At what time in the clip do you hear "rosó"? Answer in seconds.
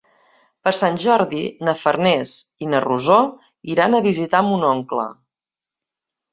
2.87-3.21